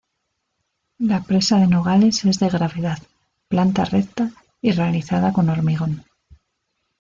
La 0.97 1.21
presa 1.21 1.59
de 1.59 1.67
Nogales 1.67 2.25
es 2.25 2.39
de 2.39 2.49
gravedad, 2.49 2.97
planta 3.47 3.85
recta 3.85 4.31
y 4.59 4.71
realizada 4.71 5.31
con 5.31 5.47
hormigón. 5.47 6.03